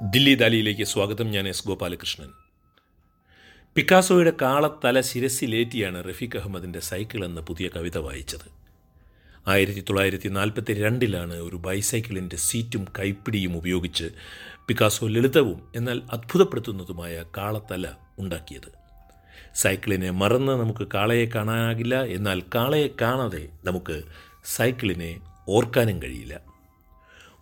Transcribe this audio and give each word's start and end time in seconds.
ദില്ലി 0.00 0.34
ദാലിയിലേക്ക് 0.34 0.84
സ്വാഗതം. 0.84 1.30
ഞാൻ 1.30 1.48
എസ് 1.48 1.68
ഗോപാലകൃഷ്ണൻ. 1.68 2.28
പിക്കാസോയുടെ 3.74 4.32
കാളത്തല 4.42 5.00
ശിരസിലേറ്റിയാണ് 5.00 6.08
റഫീഖ് 6.08 6.38
അഹമ്മദിന്റെ 6.38 6.80
സൈക്കിൾ 6.80 7.24
എന്ന 7.24 7.40
പുതിയ 7.40 7.68
കവിത 7.68 7.98
വായിച്ചത്. 7.98 8.48
ആയിരത്തി 9.46 9.80
തൊള്ളായിരത്തി 9.80 10.28
നാൽപ്പത്തി 10.28 10.72
രണ്ടിലാണ് 10.72 11.34
ഒരു 11.34 11.56
ബൈസൈക്കിളിന്റെ 11.56 12.36
സീറ്റും 12.36 12.84
കൈപ്പിടിയും 12.98 13.56
ഉപയോഗിച്ച് 13.56 14.10
പിക്കാസോ 14.68 15.06
ലളിതവും 15.06 15.68
എന്നാൽ 15.76 16.02
അത്ഭുതപ്പെടുത്തുന്നതുമായ 16.12 17.24
കാളത്തല 17.36 17.88
ഉണ്ടാക്കിയത്. 18.18 18.72
സൈക്കിളിനെ 19.54 20.10
മറന്ന് 20.10 20.52
നമുക്ക് 20.52 20.88
കാളയെ 20.94 21.26
കാണാനാകില്ല 21.26 22.04
എന്നാൽ 22.04 22.42
കാളയെ 22.54 22.88
കാണാതെ 23.00 23.48
നമുക്ക് 23.64 24.02
സൈക്കിളിനെ 24.44 25.20
ഓർക്കാനും 25.48 26.02
കഴിയില്ല. 26.02 26.51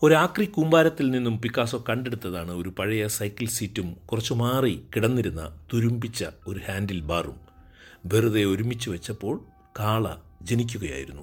ഒരു 0.02 0.14
ആക്രി 0.14 0.44
കൂമ്പാരത്തിൽ 0.44 1.10
നിന്നും 1.10 1.40
പിക്കാസോ 1.40 1.84
കണ്ടെടുത്തതാണ് 1.88 2.52
ഒരു 2.52 2.68
പഴയ 2.68 3.06
സൈക്കിൾ 3.06 3.46
സീറ്റും 3.46 3.96
കുറച്ചു 4.06 4.34
മാറി 4.34 4.82
കിടന്നിരുന്ന 4.96 5.60
തുരുമ്പിച്ച 5.72 6.24
ഒരു 6.46 6.60
ഹാൻഡിൽ 6.68 7.00
ബാറും. 7.00 7.40
വെറുതെ 8.06 8.44
ഒരുമിച്ച് 8.44 8.90
വെച്ചപ്പോൾ 8.90 9.44
കാള 9.78 10.16
ജനിക്കുകയായിരുന്നു. 10.42 11.22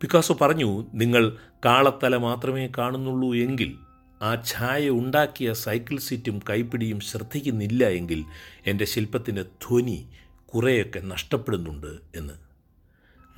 പിക്കാസോ 0.00 0.38
പറഞ്ഞു 0.40 0.86
നിങ്ങൾ 0.94 1.36
കാളത്തല 1.64 2.16
മാത്രമേ 2.16 2.68
കാണുന്നുള്ളൂ 2.78 3.34
എങ്കിൽ 3.34 3.74
ആ 4.22 4.42
ഛായ 4.44 4.90
ഉണ്ടാക്കിയ 4.90 5.52
സൈക്കിൾ 5.52 5.98
സീറ്റും 5.98 6.40
കൈപ്പിടിയും 6.50 7.00
ശ്രദ്ധിക്കുന്നില്ല 7.00 7.84
എങ്കിൽ 7.84 8.24
എന്റെ 8.66 8.84
ശില്പത്തിന്റെ 8.84 9.42
ധ്വനി 9.42 10.08
കുറേയൊക്കെ 10.46 11.00
നഷ്ടപ്പെടുന്നുണ്ട് 11.00 11.98
എന്ന്. 12.16 12.34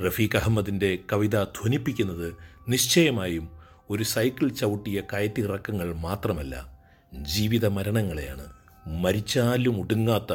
റഫീഖ് 0.07 0.37
അഹമ്മദിന്റെ 0.37 0.99
കവിത 1.13 1.45
ധ്വനിപ്പിക്കുന്നത് 1.45 2.35
നിശ്ചയമായും 2.69 3.56
ഒരു 3.91 4.03
സൈക്കിൾ 4.03 4.49
ചവിട്ടിയ 4.49 5.03
കയറ്റിറക്കങ്ങൾ 5.13 5.95
മാത്രമല്ല 5.95 6.77
ജീവിത 7.23 7.67
മരണങ്ങളെയാണ് 7.67 8.47
മരിച്ചാലും 8.87 9.81
ഒടുങ്ങാത്ത 9.81 10.33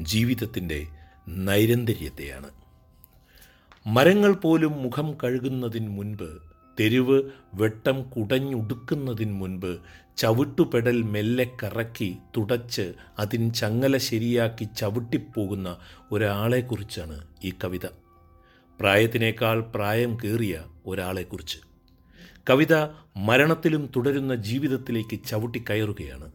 ജീവിതത്തിന്റെ 0.00 0.86
നൈരന്തര്യത്തെയാണ്. 1.28 2.50
മരങ്ങൾ 3.86 4.32
പോലും 4.32 4.82
മുഖം 4.82 5.18
കഴുകുന്നതിന് 5.24 5.88
മുൻപ് 5.88 6.38
തെരുവ് 6.80 7.30
വെട്ടം 7.54 8.02
കുടഞ്ഞുടുക്കുന്നതിന് 8.02 9.32
മുൻപ് 9.32 9.78
ചവിട്ടുപെടൽ 10.16 11.02
മെല്ലെ 11.02 11.46
കറക്കി 11.62 12.16
തുടച്ച് 12.36 12.92
അതിൻ 13.18 13.52
ചങ്ങല 13.52 13.96
ശരിയാക്കി 13.96 14.68
ചവിട്ടിപ്പോകുന്ന 14.76 15.76
ഒരാളെക്കുറിച്ചാണ് 16.12 17.26
ഈ 17.44 17.52
കവിത. 17.64 17.86
പ്രായത്തിനേക്കാൾ 18.80 19.60
പ്രായം 19.60 20.16
കീറിയ 20.24 20.64
ഒരാളെക്കുറിച്ച്. 20.86 21.71
കവിത 22.50 22.74
മരണത്തിലും 23.16 23.90
തുടരുന്ന 23.96 24.34
ജീവിതത്തിലേക്ക് 24.34 25.24
ചവിട്ടിക്കയറുകയാണ്. 25.26 26.32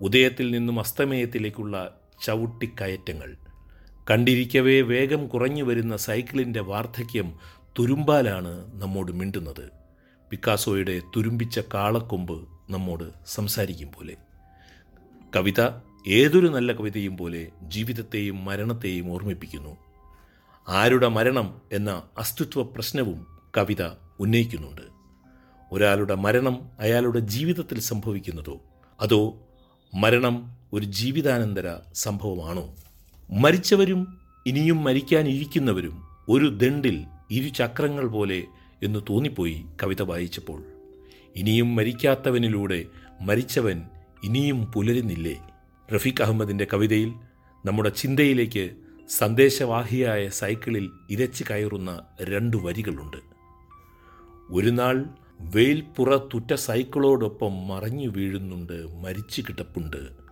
ഉദയത്തിൽ 0.00 0.50
നിന്നും 0.50 0.80
അസ്തമയത്തിലേക്കുള്ള 0.80 2.00
ചവിട്ടിക്കയറ്റങ്ങൾ. 2.24 3.36
കണ്ടിരിക്കവേ 4.10 4.80
വേഗം 4.80 5.28
കുറഞ്ഞു 5.28 5.64
വരുന്ന 5.64 5.96
സൈക്കിളിന്റെ 5.96 6.60
വാർദ്ധക്യം 6.60 7.38
തുരുമ്പാലാണ് 7.78 8.82
നമ്മോട് 8.82 9.12
മിണ്ടുന്നത്. 9.12 9.70
പിക്കാസോയുടെ 10.30 11.02
തുരുമ്പിച്ച 11.16 11.60
കാളക്കൊമ്പ് 11.74 12.48
നമ്മോട് 12.70 13.04
സംസാരിക്കും 13.26 13.92
പോലെ. 13.92 14.16
കവിത 15.36 15.70
ഏതൊരു 16.08 16.46
നല്ല 16.46 16.72
കവിതയും 16.72 17.16
പോലെ 17.16 17.50
ജീവിതത്തെയും 17.62 18.44
മരണത്തെയും 18.44 19.12
ഓർമ്മിപ്പിക്കുന്നു. 19.12 19.76
ആരുടെ 20.68 21.08
മരണം 21.08 21.60
എന്ന 21.72 22.02
അസ്തിത്വ 22.18 22.62
പ്രശ്നവും 22.62 23.26
കവിത 23.56 23.90
ഉന്നയിക്കുന്നുണ്ട്. 24.20 24.93
ഒരാളുടെ 25.72 26.14
മരണം 26.14 26.58
അയാളുടെ 26.80 27.18
ജീവിതത്തിൽ 27.18 27.80
സംഭവിക്കുന്നതോ? 27.80 28.60
അതോ 29.00 29.34
മരണം 29.94 30.56
ഒരു 30.72 30.84
ജീവിതാനന്തര 30.84 31.76
സംഭവമാണോ? 31.94 32.74
മരിച്ചവരും 33.30 34.18
ഇനിയും 34.46 34.84
മരിക്കാനിരിക്കുന്നവരും 34.84 36.06
ഒരു 36.28 36.48
ദണ്ടിൽ 36.48 37.04
ഇരു 37.30 37.48
ചക്രങ്ങൾ 37.48 38.06
പോലെ 38.06 38.44
എന്ന് 38.82 38.98
തോന്നിപ്പോയി 39.10 39.64
കവിത 39.82 40.02
വായിച്ചപ്പോൾ. 40.02 40.62
ഇനിയും 41.36 41.76
മരിക്കാത്തവനിലൂടെ 41.76 42.84
മരിച്ചവൻ 43.20 43.82
ഇനിയും 44.24 44.64
പുലരുന്നില്ലേ? 44.64 45.48
റഫീഖ് 45.94 46.22
അഹമ്മദിന്റെ 46.22 46.66
കവിതയിൽ 46.72 47.12
നമ്മുടെ 47.66 47.88
ചിന്തയിലേക്ക് 47.88 48.70
സന്ദേശവാഹിയായ 49.08 50.28
സൈക്കിളിൽ 50.28 50.90
ഇരച്ചു 51.10 51.44
കയറുന്ന 51.50 52.02
രണ്ട് 52.22 52.56
വരികളുണ്ട്. 52.56 53.16
ഒരു 54.50 54.70
നാൾ 54.70 55.04
വെയിൽപ്പുറത്തുറ്റ 55.40 56.54
സൈക്കിളോടൊപ്പം 56.54 57.68
മറിഞ്ഞു 57.68 58.08
വീഴുന്നുണ്ട് 58.08 59.02
മരിച്ചു 59.02 59.42
കിടപ്പുണ്ട്. 59.42 60.24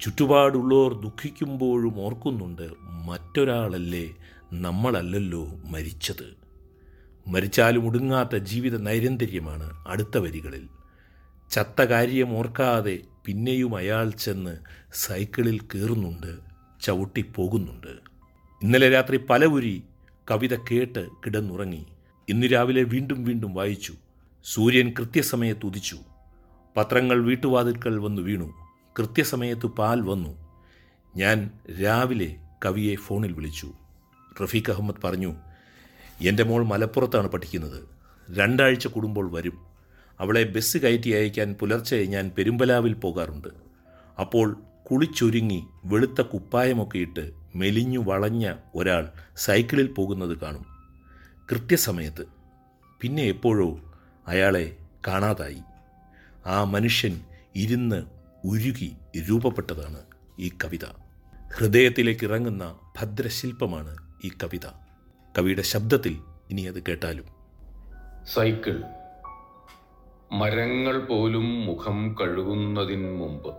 ചുറ്റുപാടുള്ളവർ 0.00 0.92
ദുഃഖിക്കുമ്പോഴും 0.92 2.00
ഓർക്കുന്നുണ്ട് 2.00 2.68
മറ്റൊരാളല്ലേ 2.82 4.14
നമ്മളല്ലല്ലോ 4.52 5.46
മരിച്ചത്. 5.64 6.36
മരിച്ചാലും 7.26 7.86
ഒടുങ്ങാത്ത 7.86 8.36
ജീവിത 8.36 8.76
നൈരന്തര്യമാണ് 8.76 9.84
അടുത്ത 9.86 10.18
വരികളിൽ. 10.18 10.68
ചത്ത 11.50 11.82
കാര്യം 11.82 12.36
ഓർക്കാതെ 12.36 12.98
പിന്നെയും 13.24 13.76
അയാൾ 13.76 14.10
ചെന്ന് 14.10 14.56
സൈക്കിളിൽ 14.92 15.60
കയറുന്നുണ്ട് 15.60 16.38
ചവിട്ടിപ്പോകുന്നുണ്ട്. 16.82 17.92
ഇന്നലെ 18.62 18.88
രാത്രി 18.90 19.16
പലവുരി 19.16 19.82
കവിത 20.30 20.56
കേട്ട് 20.56 21.08
കിടന്നുറങ്ങി. 21.08 21.86
ഇന്ന് 22.28 22.46
രാവിലെ 22.46 22.82
വീണ്ടും 22.82 23.24
വീണ്ടും 23.24 23.54
വായിച്ചു. 23.54 23.94
സൂര്യൻ 24.52 24.94
കൃത്യസമയത്ത് 24.98 25.66
ഉദിച്ചു. 25.66 25.98
പത്രങ്ങൾ 26.76 27.24
വീട്ടുവാതിൽക്കൽ 27.24 27.98
വന്നു 27.98 28.22
വീണു. 28.22 28.54
കൃത്യസമയത്ത് 28.98 29.66
പാൽ 29.66 30.00
വന്നു. 30.00 30.48
ഞാൻ 31.16 31.50
രാവിലെ 31.82 32.36
കവിയെ 32.64 32.96
ഫോണിൽ 32.96 33.32
വിളിച്ചു. 33.32 33.72
റഫീഖ് 34.42 34.70
അഹമ്മദ് 34.70 35.02
പറഞ്ഞു 35.04 35.34
എന്റെ 36.20 36.42
മോൾ 36.42 36.64
മലപ്പുറത്താണ് 36.64 37.26
പഠിക്കുന്നത്. 37.26 37.88
രണ്ടാഴ്ച 38.30 38.86
കൂടുമ്പോൾ 38.86 39.32
വരും. 39.32 39.58
അവളെ 40.20 40.42
ബസ് 40.42 40.78
കയറ്റി 40.78 41.10
അയക്കാൻ 41.10 41.54
പുലർച്ചെ 41.60 42.04
ഞാൻ 42.04 42.30
പെരുമ്പലാവിൽ 42.38 42.92
പോകാറുണ്ട്. 42.92 43.48
അപ്പോൾ 44.20 44.62
കുളിച്ചൊരുങ്ങി 44.90 45.66
വെളുത്ത 45.84 46.20
കുപ്പായമൊക്കെ 46.20 46.98
ഇട്ട് 46.98 47.32
മെലിഞ്ഞു 47.54 47.98
വളഞ്ഞ 47.98 48.54
ഒരാൾ 48.74 49.08
സൈക്കിളിൽ 49.36 49.86
പോകുന്നത് 49.86 50.38
കാണും. 50.38 50.66
കൃത്യസമയത്ത്. 51.52 52.24
പിന്നെ 53.00 53.22
എപ്പോഴോ 53.22 53.80
അയാളെ 54.26 54.76
കാണാതായി. 55.06 55.60
ആ 56.46 56.64
മനുഷ്യൻ 56.64 57.20
ഇരുന്ന് 57.56 58.02
ഉരുകി 58.44 58.92
രൂപപ്പെട്ടതാണ് 59.30 60.02
ഈ 60.38 60.50
കവിത. 60.64 60.84
ഹൃദയത്തിലേക്ക് 61.54 62.24
ഇറങ്ങുന്ന 62.24 62.78
ഭദ്രശില്പമാണ് 63.00 63.96
ഈ 64.24 64.30
കവിത. 64.44 64.66
കവിയുടെ 65.38 65.62
ശബ്ദത്തിൽ 65.62 66.18
ഇനി 66.50 66.62
അത് 66.62 66.82
കേട്ടാലും. 66.88 67.24
സൈക്കിൾ. 68.24 68.82
മരങ്ങൾ 70.32 70.98
പോലും 70.98 71.66
മുഖം 71.66 72.16
കഴുകുന്നതിന് 72.20 73.18
മുമ്പ് 73.18 73.56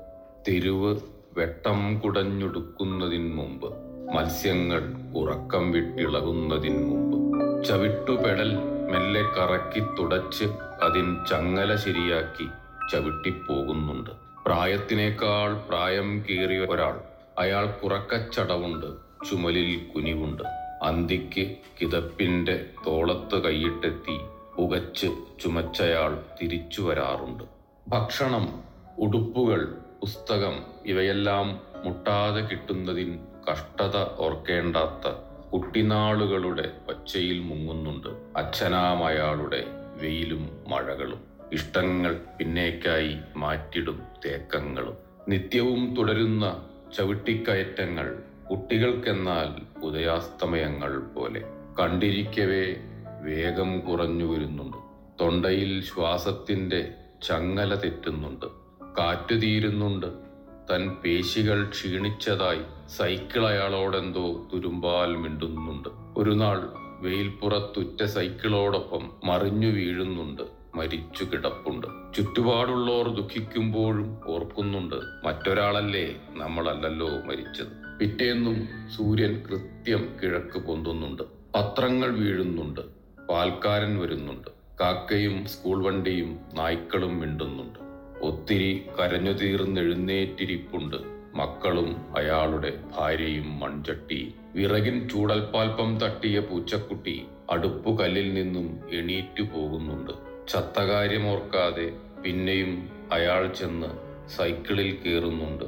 തെരുവ് 0.47 0.99
വെട്ടം 1.37 1.99
കുടഞ്ഞൊടുക്കുന്നതിന് 1.99 3.33
മുമ്പ് 3.33 3.73
മത്സ്യങ്ങൾ 4.15 4.81
ഉറക്കം 5.15 5.71
വിട്ടിളകുന്നതിന് 5.71 6.83
മുമ്പ് 6.83 7.17
ചവിട്ടുപെടൽ 7.65 8.76
മെല്ലെ 8.87 9.21
കറക്കി 9.21 9.79
തുടച്ച് 9.79 10.43
അതിൻ 10.83 11.25
ചങ്ങല 11.29 11.75
ശരിയാക്കി 11.75 12.47
ചവിട്ടിപ്പോകുന്നുണ്ട്. 12.91 14.09
പ്രായത്തിനേക്കാൾ 14.45 15.53
പ്രായം 15.53 16.25
കീറിയ 16.29 16.59
ഒരാൾ. 16.59 17.01
അയാൾ 17.37 17.65
കുറക്കച്ചടവുണ്ട് 17.65 18.85
ചുമലിൽ 19.29 19.87
കുനിവുണ്ട്. 19.95 20.43
അന്തിക്ക് 20.83 21.55
കിതപ്പിന്റെ 21.81 22.65
തോളത്ത് 22.87 23.43
കൈയിട്ടെത്തി 23.43 24.19
പുകച്ച് 24.57 25.07
ചുമച്ചയാൾ 25.43 26.23
തിരിച്ചു 26.41 26.81
വരാറുണ്ട്. 26.81 27.43
ഭക്ഷണം 27.87 28.63
ഉടുപ്പുകൾ 28.99 29.75
പുസ്തകം 30.01 30.63
ഇവയെല്ലാം 30.85 31.59
മുട്ടാതെ 31.85 32.41
കിട്ടുന്നതിൻ 32.41 33.19
കഷ്ടത 33.51 33.97
ഓർക്കേണ്ടാത്ത 34.17 35.11
കുട്ടിനാളുകളുടെ 35.53 36.71
പച്ചയിൽ 36.89 37.39
മുങ്ങുന്നുണ്ട്. 37.39 38.39
അച്ഛനാമയാളുടെ 38.39 39.63
വെയിലും 40.01 40.49
മഴകളും. 40.67 41.19
ഇഷ്ടങ്ങൾ 41.53 42.19
പിന്നേക്കായി 42.39 43.17
മാറ്റിടും 43.35 44.01
തേക്കങ്ങളും. 44.25 44.97
നിത്യവും 45.29 45.95
തുടരുന്ന 45.95 46.69
ചവിട്ടിക്കയറ്റങ്ങൾ 46.97 48.19
കുട്ടികൾക്കെന്നാൽ 48.51 49.79
ഉദയാസ്തമയങ്ങൾ 49.83 50.99
പോലെ. 50.99 51.43
കണ്ടിരിക്കവേ 51.79 52.75
വേഗം 53.21 53.79
കുറഞ്ഞു 53.79 54.25
വരുന്നുണ്ട്. 54.25 54.77
തൊണ്ടയിൽ 55.21 55.83
ശ്വാസത്തിന്റെ 55.83 56.93
ചങ്ങല 57.27 57.75
തെറ്റുന്നുണ്ട്. 57.75 58.45
കാറ്റു 58.97 59.35
തീരുന്നുണ്ട്. 59.35 60.26
തൻ 60.71 60.89
പേശികൾ 60.89 61.65
ക്ഷീണിച്ചതായി 61.65 62.89
സൈക്കിൾ 62.89 63.45
അയാളോടെന്തോ 63.45 64.49
തുരുമ്പാൽ 64.53 65.15
മിണ്ടുന്നുണ്ട്. 65.15 65.89
ഒരു 66.17 66.29
നാൾ 66.29 66.69
വെയിൽപ്പുറത്തുറ്റ 66.99 68.03
സൈക്കിളോടൊപ്പം 68.03 69.11
മറിഞ്ഞു 69.23 69.67
വീഴുന്നുണ്ട് 69.67 70.41
മരിച്ചു 70.75 71.23
കിടപ്പുണ്ട്. 71.23 71.87
ചുറ്റുപാടുള്ളവർ 72.15 73.07
ദുഃഖിക്കുമ്പോഴും 73.07 74.19
ഓർക്കുന്നുണ്ട് 74.27 74.95
മറ്റൊരാളല്ലേ 75.25 76.15
നമ്മളല്ലല്ലോ 76.29 77.07
മരിച്ചത്. 77.07 77.99
പിറ്റേന്നും 77.99 78.67
സൂര്യൻ 78.97 79.43
കൃത്യം 79.49 80.15
കിഴക്ക് 80.23 80.59
പൊന്തുന്നുണ്ട്. 80.59 81.23
പത്രങ്ങൾ 81.55 82.09
വീഴുന്നുണ്ട് 82.09 82.81
പാൽക്കാരൻ 83.29 83.99
വരുന്നുണ്ട് 83.99 84.47
കാക്കയും 84.81 85.45
സ്കൂൾ 85.45 85.83
വണ്ടിയും 85.83 86.39
നായ്ക്കളും 86.53 87.19
മിണ്ടുന്നുണ്ട്. 87.19 87.86
ഒത്തിരി 88.21 88.85
കരഞ്ഞു 88.99 89.31
തീർന്നെഴുന്നേറ്റിരിപ്പുണ്ട് 89.31 90.95
മക്കളും 91.35 92.17
അയാളുടെ 92.17 92.83
ഭാര്യയും 92.97 93.59
മൺചട്ടി. 93.59 94.33
വിറകിൻ 94.55 95.09
ചൂടൽപ്പാൽപ്പം 95.09 95.97
തട്ടിയ 95.97 96.39
പൂച്ചക്കുട്ടി 96.39 97.25
അടുപ്പുകല്ലിൽ 97.51 98.33
നിന്നും 98.33 98.79
എണീറ്റു 98.91 99.41
പോകുന്നുണ്ട്. 99.41 100.11
ചത്തകാര്യമോർക്കാതെ 100.47 101.91
പിന്നെയും 102.21 102.89
അയാൾ 103.11 103.53
ചെന്ന് 103.53 103.87
സൈക്കിളിൽ 104.29 104.97
കയറുന്നുണ്ട് 105.05 105.65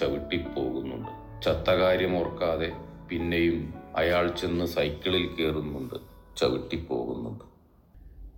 ചവിട്ടിപ്പോകുന്നുണ്ട്. 0.00 1.42
ചത്തകാര്യമോർക്കാതെ 1.42 2.72
പിന്നെയും 3.10 3.74
അയാൾ 3.96 4.28
ചെന്ന് 4.28 4.64
സൈക്കിളിൽ 4.64 5.26
കയറുന്നുണ്ട് 5.26 5.94
ചവിട്ടിപ്പോകുന്നുണ്ട്. 6.36 7.44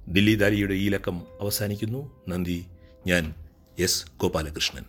ദില്ലി 0.08 0.34
ദാരിയുടെ 0.34 0.74
ഈ 0.74 0.88
ലക്കം 0.88 1.22
അവസാനിക്കുന്നു. 1.40 2.22
നന്ദി. 2.28 2.66
ഞാൻ 3.06 3.34
എസ് 3.78 4.04
ഗോപാലകൃഷ്ണൻ 4.20 4.84